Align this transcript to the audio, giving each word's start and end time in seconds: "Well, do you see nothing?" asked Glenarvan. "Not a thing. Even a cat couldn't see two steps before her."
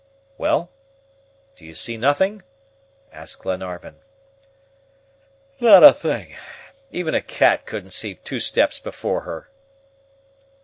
"Well, 0.39 0.71
do 1.55 1.63
you 1.63 1.75
see 1.75 1.95
nothing?" 1.95 2.41
asked 3.11 3.37
Glenarvan. 3.43 3.97
"Not 5.59 5.83
a 5.83 5.93
thing. 5.93 6.35
Even 6.89 7.13
a 7.13 7.21
cat 7.21 7.67
couldn't 7.67 7.91
see 7.91 8.15
two 8.15 8.39
steps 8.39 8.79
before 8.79 9.21
her." 9.21 9.51